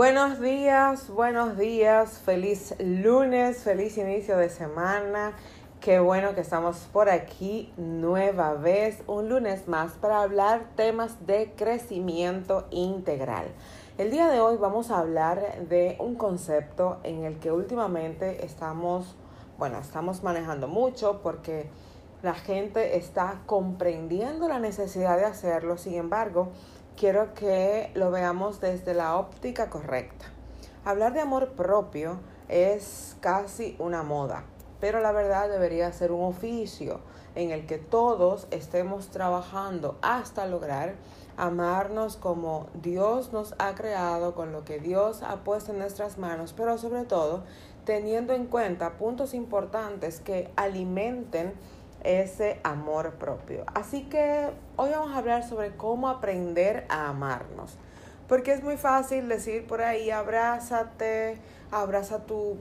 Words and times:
Buenos 0.00 0.40
días, 0.40 1.10
buenos 1.10 1.58
días, 1.58 2.20
feliz 2.24 2.74
lunes, 2.78 3.62
feliz 3.62 3.98
inicio 3.98 4.38
de 4.38 4.48
semana. 4.48 5.34
Qué 5.78 6.00
bueno 6.00 6.34
que 6.34 6.40
estamos 6.40 6.88
por 6.90 7.10
aquí 7.10 7.70
nueva 7.76 8.54
vez, 8.54 9.02
un 9.06 9.28
lunes 9.28 9.68
más 9.68 9.92
para 9.92 10.22
hablar 10.22 10.70
temas 10.74 11.26
de 11.26 11.52
crecimiento 11.54 12.66
integral. 12.70 13.48
El 13.98 14.10
día 14.10 14.28
de 14.28 14.40
hoy 14.40 14.56
vamos 14.56 14.90
a 14.90 15.00
hablar 15.00 15.66
de 15.68 15.96
un 15.98 16.14
concepto 16.14 17.00
en 17.02 17.24
el 17.24 17.38
que 17.38 17.52
últimamente 17.52 18.42
estamos, 18.46 19.16
bueno, 19.58 19.80
estamos 19.80 20.22
manejando 20.22 20.66
mucho 20.66 21.20
porque 21.22 21.68
la 22.22 22.32
gente 22.34 22.96
está 22.96 23.42
comprendiendo 23.44 24.48
la 24.48 24.60
necesidad 24.60 25.18
de 25.18 25.26
hacerlo, 25.26 25.76
sin 25.76 25.94
embargo, 25.96 26.52
quiero 27.00 27.32
que 27.32 27.90
lo 27.94 28.10
veamos 28.10 28.60
desde 28.60 28.92
la 28.92 29.16
óptica 29.16 29.70
correcta. 29.70 30.26
Hablar 30.84 31.14
de 31.14 31.20
amor 31.20 31.52
propio 31.52 32.20
es 32.50 33.16
casi 33.22 33.74
una 33.78 34.02
moda, 34.02 34.44
pero 34.80 35.00
la 35.00 35.10
verdad 35.10 35.48
debería 35.48 35.90
ser 35.94 36.12
un 36.12 36.22
oficio 36.22 37.00
en 37.34 37.52
el 37.52 37.64
que 37.64 37.78
todos 37.78 38.48
estemos 38.50 39.08
trabajando 39.08 39.98
hasta 40.02 40.44
lograr 40.44 40.96
amarnos 41.38 42.18
como 42.18 42.66
Dios 42.74 43.32
nos 43.32 43.54
ha 43.58 43.74
creado, 43.74 44.34
con 44.34 44.52
lo 44.52 44.66
que 44.66 44.78
Dios 44.78 45.22
ha 45.22 45.36
puesto 45.42 45.72
en 45.72 45.78
nuestras 45.78 46.18
manos, 46.18 46.52
pero 46.54 46.76
sobre 46.76 47.04
todo 47.04 47.44
teniendo 47.86 48.34
en 48.34 48.44
cuenta 48.44 48.98
puntos 48.98 49.32
importantes 49.32 50.20
que 50.20 50.50
alimenten 50.54 51.54
ese 52.04 52.60
amor 52.62 53.14
propio. 53.14 53.64
Así 53.74 54.02
que 54.02 54.50
hoy 54.80 54.92
vamos 54.92 55.12
a 55.12 55.18
hablar 55.18 55.46
sobre 55.46 55.76
cómo 55.76 56.08
aprender 56.08 56.86
a 56.88 57.10
amarnos. 57.10 57.76
Porque 58.26 58.54
es 58.54 58.62
muy 58.62 58.78
fácil 58.78 59.28
decir 59.28 59.66
por 59.66 59.82
ahí, 59.82 60.10
abrázate, 60.10 61.36
abraza 61.70 62.20
tu, 62.24 62.56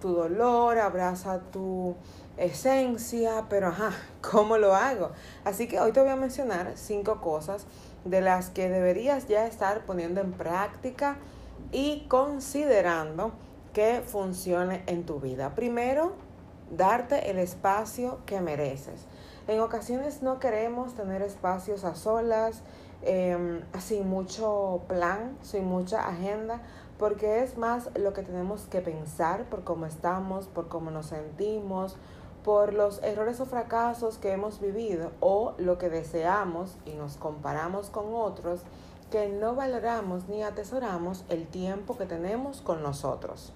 tu 0.00 0.14
dolor, 0.14 0.78
abraza 0.78 1.40
tu 1.50 1.96
esencia, 2.36 3.46
pero 3.48 3.68
ajá, 3.68 3.90
¿cómo 4.30 4.56
lo 4.56 4.76
hago? 4.76 5.10
Así 5.44 5.66
que 5.66 5.80
hoy 5.80 5.90
te 5.90 6.00
voy 6.00 6.10
a 6.10 6.16
mencionar 6.16 6.74
cinco 6.76 7.20
cosas 7.20 7.66
de 8.04 8.20
las 8.20 8.50
que 8.50 8.68
deberías 8.68 9.26
ya 9.26 9.46
estar 9.46 9.84
poniendo 9.84 10.20
en 10.20 10.30
práctica 10.30 11.16
y 11.72 12.06
considerando 12.06 13.32
que 13.72 14.00
funcione 14.06 14.84
en 14.86 15.04
tu 15.04 15.18
vida. 15.18 15.56
Primero, 15.56 16.12
darte 16.70 17.32
el 17.32 17.40
espacio 17.40 18.20
que 18.26 18.40
mereces. 18.40 19.06
En 19.48 19.60
ocasiones 19.60 20.22
no 20.22 20.40
queremos 20.40 20.94
tener 20.94 21.22
espacios 21.22 21.84
a 21.84 21.94
solas, 21.94 22.62
em, 23.02 23.62
sin 23.78 24.08
mucho 24.08 24.82
plan, 24.88 25.38
sin 25.42 25.66
mucha 25.66 26.08
agenda, 26.08 26.62
porque 26.98 27.44
es 27.44 27.56
más 27.56 27.90
lo 27.94 28.12
que 28.12 28.22
tenemos 28.22 28.62
que 28.66 28.80
pensar 28.80 29.44
por 29.44 29.62
cómo 29.62 29.86
estamos, 29.86 30.48
por 30.48 30.68
cómo 30.68 30.90
nos 30.90 31.06
sentimos, 31.06 31.96
por 32.42 32.72
los 32.72 33.02
errores 33.02 33.40
o 33.40 33.46
fracasos 33.46 34.18
que 34.18 34.32
hemos 34.32 34.60
vivido 34.60 35.12
o 35.20 35.54
lo 35.58 35.78
que 35.78 35.90
deseamos 35.90 36.76
y 36.84 36.92
nos 36.92 37.16
comparamos 37.16 37.90
con 37.90 38.14
otros 38.14 38.62
que 39.10 39.28
no 39.28 39.54
valoramos 39.54 40.28
ni 40.28 40.42
atesoramos 40.42 41.24
el 41.28 41.46
tiempo 41.46 41.96
que 41.96 42.06
tenemos 42.06 42.60
con 42.60 42.82
nosotros. 42.82 43.52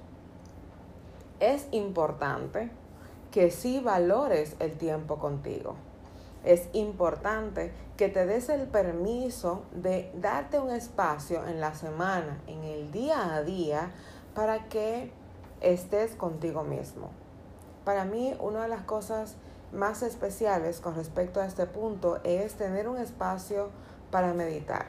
Es 1.41 1.66
importante 1.72 2.70
que 3.30 3.50
sí 3.50 3.80
valores 3.80 4.56
el 4.58 4.76
tiempo 4.76 5.18
contigo. 5.18 5.74
Es 6.44 6.68
importante 6.72 7.72
que 7.96 8.08
te 8.08 8.24
des 8.26 8.48
el 8.48 8.66
permiso 8.66 9.62
de 9.72 10.10
darte 10.14 10.58
un 10.58 10.70
espacio 10.70 11.46
en 11.46 11.60
la 11.60 11.74
semana, 11.74 12.41
en 12.46 12.64
el 12.64 12.91
día 12.91 13.34
a 13.34 13.42
día, 13.42 13.91
para 14.34 14.68
que 14.68 15.12
estés 15.60 16.14
contigo 16.14 16.62
mismo. 16.62 17.10
Para 17.84 18.04
mí, 18.04 18.34
una 18.41 18.62
de 18.62 18.68
las 18.68 18.82
cosas 18.82 19.36
más 19.72 20.02
especiales 20.02 20.80
con 20.80 20.97
respecto 20.97 21.41
a 21.41 21.47
este 21.47 21.66
punto 21.66 22.20
es 22.24 22.54
tener 22.54 22.88
un 22.88 22.97
espacio 22.97 23.68
para 24.10 24.32
meditar 24.32 24.86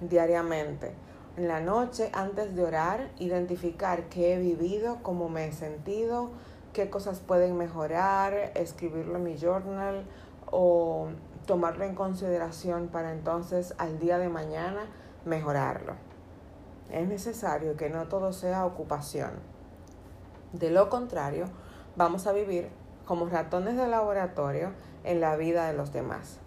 diariamente. 0.00 0.92
En 1.36 1.48
la 1.48 1.60
noche, 1.60 2.10
antes 2.12 2.54
de 2.54 2.64
orar, 2.64 3.10
identificar 3.18 4.04
qué 4.04 4.34
he 4.34 4.38
vivido, 4.38 4.98
cómo 5.02 5.28
me 5.28 5.48
he 5.48 5.52
sentido, 5.52 6.30
qué 6.72 6.90
cosas 6.90 7.20
pueden 7.20 7.56
mejorar, 7.56 8.52
escribirlo 8.54 9.16
en 9.16 9.24
mi 9.24 9.36
journal 9.36 10.04
o 10.50 11.08
tomarlo 11.46 11.84
en 11.84 11.94
consideración 11.94 12.88
para 12.88 13.12
entonces 13.12 13.74
al 13.78 13.98
día 13.98 14.18
de 14.18 14.28
mañana 14.28 14.86
mejorarlo. 15.24 15.94
Es 16.90 17.08
necesario 17.08 17.76
que 17.76 17.90
no 17.90 18.08
todo 18.08 18.32
sea 18.32 18.66
ocupación. 18.66 19.30
De 20.52 20.70
lo 20.70 20.90
contrario, 20.90 21.46
vamos 21.96 22.26
a 22.26 22.32
vivir 22.32 22.68
como 23.06 23.26
ratones 23.26 23.76
de 23.76 23.88
laboratorio 23.88 24.72
en 25.04 25.20
la 25.20 25.36
vida 25.36 25.66
de 25.66 25.72
los 25.72 25.92
demás. 25.92 26.38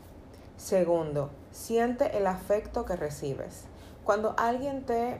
Segundo, 0.57 1.31
siente 1.51 2.17
el 2.17 2.27
afecto 2.27 2.85
que 2.85 2.95
recibes. 2.95 3.65
Cuando 4.03 4.35
alguien 4.37 4.85
te 4.85 5.19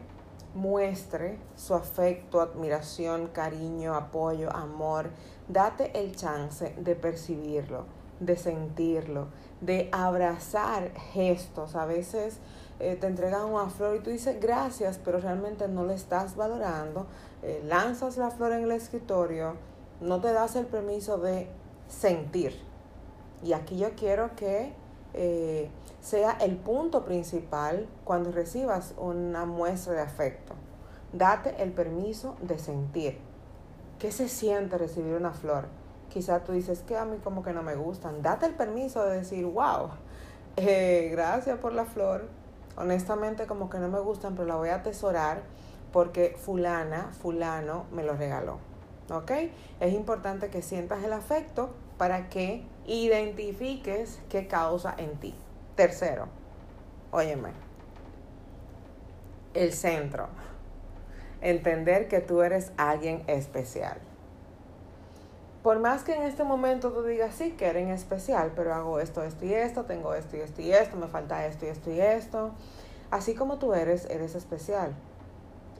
muestre 0.55 1.37
su 1.55 1.75
afecto, 1.75 2.41
admiración, 2.41 3.27
cariño, 3.27 3.93
apoyo, 3.93 4.49
amor. 4.55 5.09
Date 5.47 5.91
el 5.99 6.15
chance 6.15 6.73
de 6.79 6.95
percibirlo, 6.95 7.85
de 8.19 8.37
sentirlo, 8.37 9.27
de 9.61 9.89
abrazar 9.91 10.91
gestos. 11.13 11.75
A 11.75 11.85
veces 11.85 12.39
eh, 12.79 12.95
te 12.95 13.07
entregan 13.07 13.45
una 13.45 13.69
flor 13.69 13.97
y 13.97 13.99
tú 13.99 14.09
dices 14.09 14.39
gracias, 14.39 14.97
pero 15.03 15.19
realmente 15.19 15.67
no 15.67 15.85
le 15.85 15.93
estás 15.93 16.35
valorando. 16.35 17.05
Eh, 17.43 17.61
lanzas 17.65 18.17
la 18.17 18.31
flor 18.31 18.53
en 18.53 18.63
el 18.63 18.71
escritorio, 18.71 19.55
no 20.01 20.21
te 20.21 20.31
das 20.31 20.55
el 20.55 20.65
permiso 20.65 21.17
de 21.17 21.49
sentir. 21.89 22.59
Y 23.43 23.53
aquí 23.53 23.77
yo 23.77 23.89
quiero 23.95 24.35
que 24.35 24.73
eh, 25.17 25.69
sea 26.01 26.31
el 26.41 26.57
punto 26.57 27.05
principal 27.05 27.87
cuando 28.03 28.31
recibas 28.31 28.93
una 28.97 29.45
muestra 29.45 29.93
de 29.93 30.01
afecto. 30.01 30.53
Date 31.13 31.55
el 31.63 31.71
permiso 31.71 32.35
de 32.41 32.59
sentir. 32.59 33.17
¿Qué 33.99 34.11
se 34.11 34.27
siente 34.27 34.77
recibir 34.77 35.13
una 35.15 35.31
flor? 35.31 35.67
Quizá 36.09 36.43
tú 36.43 36.51
dices 36.51 36.81
que 36.81 36.97
a 36.97 37.05
mí 37.05 37.17
como 37.23 37.41
que 37.43 37.53
no 37.53 37.63
me 37.63 37.75
gustan. 37.75 38.21
Date 38.21 38.45
el 38.45 38.53
permiso 38.53 39.05
de 39.05 39.17
decir, 39.17 39.45
wow, 39.45 39.89
eh, 40.57 41.09
gracias 41.11 41.57
por 41.59 41.73
la 41.73 41.85
flor. 41.85 42.27
Honestamente 42.77 43.47
como 43.47 43.69
que 43.69 43.79
no 43.79 43.87
me 43.87 43.99
gustan, 43.99 44.35
pero 44.35 44.47
la 44.47 44.55
voy 44.55 44.69
a 44.69 44.75
atesorar 44.75 45.43
porque 45.93 46.35
fulana, 46.37 47.11
fulano 47.21 47.85
me 47.91 48.03
lo 48.03 48.15
regaló. 48.15 48.57
¿Ok? 49.09 49.31
Es 49.79 49.93
importante 49.93 50.49
que 50.49 50.61
sientas 50.61 51.03
el 51.03 51.13
afecto 51.13 51.69
para 51.97 52.29
que 52.29 52.63
identifiques 52.85 54.19
qué 54.29 54.47
causa 54.47 54.95
en 54.97 55.17
ti. 55.19 55.35
Tercero, 55.75 56.27
óyeme, 57.11 57.49
el 59.53 59.73
centro. 59.73 60.27
Entender 61.41 62.07
que 62.07 62.21
tú 62.21 62.41
eres 62.41 62.71
alguien 62.77 63.23
especial. 63.27 63.99
Por 65.61 65.79
más 65.79 66.03
que 66.03 66.13
en 66.13 66.23
este 66.23 66.43
momento 66.43 66.91
tú 66.91 67.03
digas, 67.03 67.35
sí, 67.35 67.51
que 67.51 67.65
eres 67.65 67.89
especial, 67.89 68.53
pero 68.55 68.73
hago 68.73 68.99
esto, 68.99 69.23
esto 69.23 69.45
y 69.45 69.53
esto, 69.53 69.85
tengo 69.85 70.13
esto 70.13 70.37
y 70.37 70.41
esto 70.41 70.61
y 70.61 70.71
esto, 70.71 70.95
me 70.95 71.07
falta 71.07 71.45
esto 71.47 71.65
y 71.65 71.69
esto 71.69 71.91
y 71.91 71.99
esto. 71.99 72.51
Así 73.09 73.33
como 73.33 73.57
tú 73.57 73.73
eres, 73.73 74.05
eres 74.09 74.35
especial. 74.35 74.93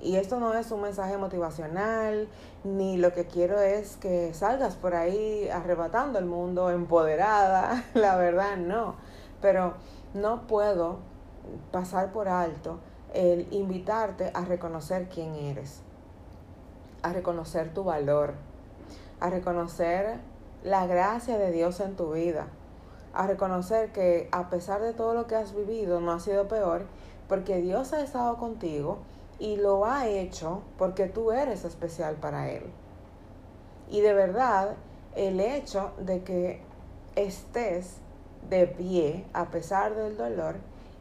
Y 0.06 0.18
esto 0.18 0.40
no 0.40 0.54
es 0.54 0.70
un 0.70 0.82
mensaje 0.82 1.18
motivacional, 1.18 2.28
ni 2.64 2.96
lo 2.96 3.12
que 3.12 3.26
quiero 3.26 3.60
es 3.60 3.98
que 3.98 4.36
salgas 4.36 4.76
por 4.76 4.94
ahí 4.94 5.50
arrebatando 5.50 6.20
el 6.20 6.26
mundo, 6.26 6.70
empoderada, 6.70 7.84
la 7.96 8.16
verdad 8.16 8.56
no. 8.56 8.98
Pero 9.42 9.74
no 10.14 10.46
puedo 10.46 11.00
pasar 11.72 12.12
por 12.12 12.28
alto 12.28 12.78
el 13.16 13.48
invitarte 13.50 14.30
a 14.36 14.46
reconocer 14.46 15.10
quién 15.10 15.34
eres, 15.34 15.82
a 17.02 17.12
reconocer 17.12 17.74
tu 17.74 17.84
valor, 17.84 18.36
a 19.20 19.32
reconocer 19.32 20.20
la 20.64 20.86
gracia 20.86 21.40
de 21.40 21.52
Dios 21.52 21.80
en 21.80 21.96
tu 21.96 22.14
vida, 22.14 22.46
a 23.12 23.26
reconocer 23.26 23.92
que 23.92 24.30
a 24.32 24.52
pesar 24.52 24.82
de 24.82 24.94
todo 24.94 25.16
lo 25.16 25.26
que 25.26 25.36
has 25.36 25.56
vivido 25.56 26.00
no 26.00 26.12
ha 26.12 26.20
sido 26.20 26.48
peor 26.48 26.86
porque 27.28 27.60
Dios 27.60 27.92
ha 27.94 28.02
estado 28.02 28.38
contigo 28.38 29.00
y 29.40 29.58
lo 29.58 29.86
ha 29.86 30.08
hecho 30.08 30.64
porque 30.78 31.08
tú 31.08 31.32
eres 31.32 31.66
especial 31.66 32.16
para 32.16 32.50
Él. 32.50 32.64
Y 33.90 34.02
de 34.02 34.14
verdad, 34.14 34.76
el 35.16 35.40
hecho 35.40 35.92
de 36.00 36.24
que 36.24 36.62
estés 37.16 37.98
de 38.50 38.68
pie 38.68 39.26
a 39.34 39.46
pesar 39.46 39.96
del 39.96 40.18
dolor 40.18 40.56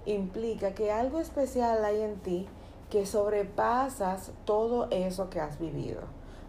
implica 0.06 0.72
que 0.72 0.92
algo 0.92 1.18
especial 1.20 1.84
hay 1.84 2.02
en 2.02 2.16
ti 2.16 2.46
que 2.90 3.06
sobrepasas 3.06 4.32
todo 4.44 4.88
eso 4.90 5.30
que 5.30 5.40
has 5.40 5.58
vivido. 5.58 6.02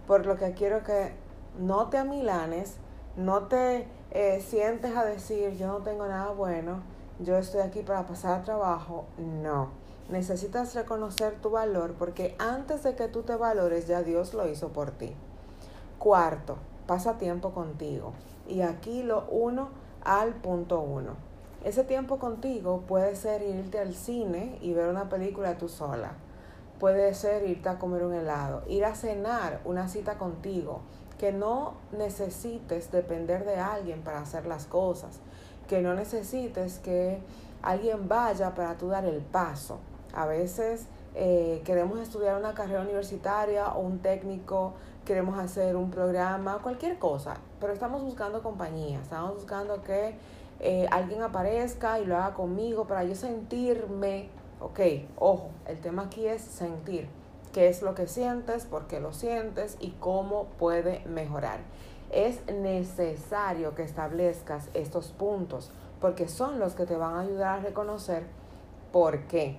Por 0.08 0.26
lo 0.26 0.38
que 0.38 0.54
quiero 0.54 0.84
que 0.84 1.14
no 1.58 1.90
te 1.90 1.98
amilanes, 1.98 2.76
no 3.16 3.44
te 3.44 3.88
eh, 4.12 4.42
sientes 4.42 4.96
a 4.96 5.06
decir 5.06 5.56
yo 5.58 5.68
no 5.68 5.78
tengo 5.80 6.06
nada 6.06 6.32
bueno, 6.32 6.84
yo 7.20 7.38
estoy 7.38 7.62
aquí 7.62 7.82
para 7.82 8.06
pasar 8.06 8.44
trabajo. 8.44 9.06
No, 9.18 9.70
necesitas 10.10 10.75
reconocer 10.75 11.34
tu 11.42 11.50
valor 11.50 11.94
porque 11.94 12.36
antes 12.38 12.84
de 12.84 12.96
que 12.96 13.07
tú 13.07 13.24
te 13.24 13.36
valores 13.36 13.88
ya 13.88 14.04
Dios 14.04 14.34
lo 14.34 14.48
hizo 14.48 14.69
por 14.69 14.92
ti. 14.92 15.13
Cuarto, 16.00 16.57
pasa 16.86 17.18
tiempo 17.18 17.52
contigo. 17.52 18.13
Y 18.48 18.62
aquí 18.62 19.02
lo 19.02 19.25
uno 19.30 19.69
al 20.04 20.36
punto 20.36 20.80
uno. 20.81 21.16
Ese 21.63 21.84
tiempo 21.84 22.19
contigo 22.19 22.84
puede 22.88 23.16
ser 23.16 23.42
irte 23.42 23.80
al 23.80 23.96
cine 23.96 24.60
y 24.62 24.74
ver 24.74 24.88
una 24.88 25.10
película 25.10 25.57
tú 25.57 25.68
sola. 25.68 26.12
Puede 26.80 27.13
ser 27.16 27.50
irte 27.50 27.69
a 27.69 27.80
comer 27.80 28.04
un 28.04 28.13
helado, 28.13 28.62
ir 28.68 28.86
a 28.86 28.94
cenar, 28.94 29.62
una 29.66 29.88
cita 29.88 30.19
contigo. 30.19 30.81
Que 31.18 31.31
no 31.31 31.75
necesites 31.92 32.92
depender 32.92 33.46
de 33.46 33.56
alguien 33.56 34.04
para 34.04 34.19
hacer 34.19 34.46
las 34.46 34.66
cosas. 34.66 35.19
Que 35.68 35.81
no 35.81 35.96
necesites 35.96 36.78
que 36.78 37.19
alguien 37.63 38.08
vaya 38.08 38.54
para 38.54 38.78
tú 38.78 38.90
dar 38.90 39.06
el 39.06 39.22
paso. 39.22 39.80
A 40.15 40.25
veces 40.25 40.88
eh, 41.13 41.62
queremos 41.65 42.00
estudiar 42.00 42.38
una 42.38 42.53
carrera 42.53 42.81
universitaria 42.81 43.67
o 43.69 43.81
un 43.81 44.00
técnico, 44.00 44.73
queremos 45.03 45.38
hacer 45.38 45.75
un 45.75 45.91
programa, 45.91 46.59
cualquier 46.63 46.97
cosa, 46.97 47.35
pero 47.59 47.73
estamos 47.73 48.01
buscando 48.01 48.41
compañía, 48.41 49.00
estamos 49.01 49.35
buscando 49.35 49.83
que 49.83 50.15
eh, 50.62 50.88
alguien 50.89 51.21
aparezca 51.21 52.00
y 52.00 52.06
lo 52.06 52.15
haga 52.15 52.33
conmigo 52.33 52.85
para 52.85 53.03
yo 53.03 53.13
sentirme, 53.13 54.29
ok, 54.62 54.79
ojo, 55.17 55.50
el 55.67 55.79
tema 55.79 56.03
aquí 56.03 56.25
es 56.27 56.41
sentir, 56.41 57.09
qué 57.51 57.67
es 57.67 57.81
lo 57.81 57.94
que 57.94 58.07
sientes, 58.07 58.65
por 58.65 58.88
qué 58.88 59.01
lo 59.01 59.12
sientes 59.12 59.77
y 59.81 59.91
cómo 60.00 60.45
puede 60.57 61.06
mejorar. 61.07 61.59
Es 62.12 62.45
necesario 62.47 63.75
que 63.75 63.83
establezcas 63.83 64.69
estos 64.73 65.09
puntos 65.12 65.71
porque 66.00 66.29
son 66.29 66.59
los 66.59 66.73
que 66.73 66.85
te 66.85 66.95
van 66.95 67.15
a 67.15 67.21
ayudar 67.21 67.59
a 67.59 67.62
reconocer 67.62 68.23
por 68.91 69.23
qué 69.27 69.57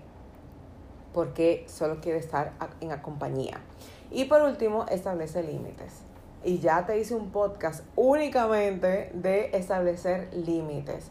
porque 1.16 1.64
solo 1.66 2.02
quiere 2.02 2.18
estar 2.18 2.52
en 2.82 2.90
la 2.90 3.00
compañía. 3.00 3.62
Y 4.10 4.26
por 4.26 4.42
último, 4.42 4.84
establece 4.90 5.42
límites. 5.42 6.02
Y 6.44 6.58
ya 6.58 6.84
te 6.84 6.98
hice 6.98 7.14
un 7.14 7.30
podcast 7.30 7.82
únicamente 7.96 9.10
de 9.14 9.48
establecer 9.54 10.28
límites. 10.34 11.06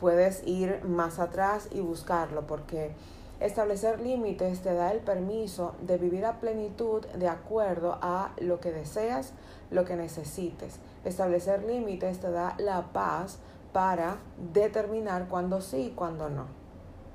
Puedes 0.00 0.46
ir 0.46 0.82
más 0.84 1.18
atrás 1.18 1.68
y 1.70 1.80
buscarlo 1.80 2.46
porque 2.46 2.92
establecer 3.38 4.00
límites 4.00 4.62
te 4.62 4.72
da 4.72 4.92
el 4.92 5.00
permiso 5.00 5.74
de 5.82 5.98
vivir 5.98 6.24
a 6.24 6.40
plenitud 6.40 7.04
de 7.08 7.28
acuerdo 7.28 7.98
a 8.00 8.32
lo 8.38 8.60
que 8.60 8.72
deseas, 8.72 9.34
lo 9.70 9.84
que 9.84 9.96
necesites. 9.96 10.78
Establecer 11.04 11.64
límites 11.64 12.18
te 12.18 12.30
da 12.30 12.54
la 12.56 12.94
paz 12.94 13.40
para 13.74 14.16
determinar 14.54 15.28
cuándo 15.28 15.60
sí 15.60 15.88
y 15.88 15.90
cuándo 15.90 16.30
no. 16.30 16.46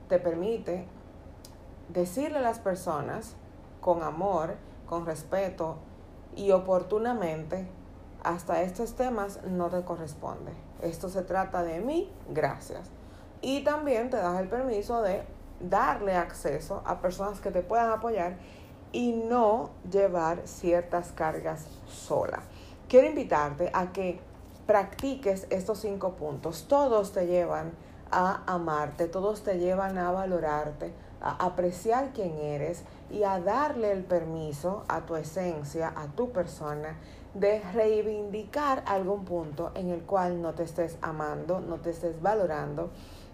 Te 0.09 0.19
permite 0.19 0.85
decirle 1.89 2.39
a 2.39 2.41
las 2.41 2.59
personas 2.59 3.35
con 3.81 4.03
amor, 4.03 4.55
con 4.87 5.05
respeto 5.05 5.77
y 6.35 6.51
oportunamente, 6.51 7.67
hasta 8.23 8.61
estos 8.61 8.95
temas 8.95 9.39
no 9.43 9.69
te 9.69 9.81
corresponde. 9.83 10.51
Esto 10.81 11.09
se 11.09 11.21
trata 11.21 11.63
de 11.63 11.79
mí, 11.81 12.11
gracias. 12.29 12.89
Y 13.41 13.63
también 13.63 14.09
te 14.09 14.17
das 14.17 14.39
el 14.39 14.49
permiso 14.49 15.01
de 15.01 15.23
darle 15.59 16.15
acceso 16.15 16.81
a 16.85 17.01
personas 17.01 17.39
que 17.39 17.51
te 17.51 17.61
puedan 17.61 17.91
apoyar 17.91 18.37
y 18.91 19.13
no 19.13 19.69
llevar 19.89 20.41
ciertas 20.45 21.11
cargas 21.11 21.67
sola. 21.87 22.41
Quiero 22.87 23.07
invitarte 23.07 23.69
a 23.73 23.91
que 23.91 24.19
practiques 24.65 25.47
estos 25.49 25.79
cinco 25.79 26.15
puntos. 26.15 26.65
Todos 26.67 27.11
te 27.13 27.27
llevan 27.27 27.71
a 28.11 28.43
amarte, 28.45 29.07
todos 29.07 29.43
te 29.43 29.59
llevan 29.59 29.97
a 29.97 30.11
valorarte, 30.11 30.93
a 31.21 31.45
apreciar 31.45 32.11
quién 32.13 32.37
eres 32.39 32.83
y 33.11 33.23
a 33.23 33.39
darle 33.39 33.91
el 33.91 34.03
permiso 34.03 34.83
a 34.87 35.01
tu 35.01 35.15
esencia, 35.15 35.93
a 35.95 36.07
tu 36.07 36.31
persona, 36.31 36.97
de 37.33 37.61
reivindicar 37.73 38.83
algún 38.85 39.25
punto 39.25 39.71
en 39.75 39.89
el 39.89 40.01
cual 40.01 40.41
no 40.41 40.53
te 40.53 40.63
estés 40.63 40.97
amando, 41.01 41.59
no 41.59 41.77
te 41.77 41.91
estés 41.91 42.21
valorando, 42.21 42.89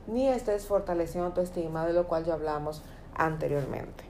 ni 0.08 0.28
estés 0.28 0.66
fortaleciendo 0.66 1.32
tu 1.32 1.42
estima, 1.42 1.86
de 1.86 1.94
lo 1.94 2.08
cual 2.08 2.26
ya 2.26 2.34
hablamos 2.34 2.82
anteriormente. 3.16 4.04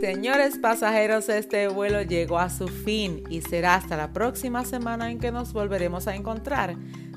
Señores 0.00 0.58
pasajeros, 0.58 1.28
este 1.28 1.68
vuelo 1.68 2.02
llegó 2.02 2.40
a 2.40 2.50
su 2.50 2.66
fin 2.66 3.22
y 3.30 3.40
será 3.40 3.76
hasta 3.76 3.96
la 3.96 4.12
próxima 4.12 4.64
semana 4.64 5.12
en 5.12 5.20
que 5.20 5.30
nos 5.30 5.52
volveremos 5.52 6.08
a 6.08 6.16
encontrar. 6.16 6.74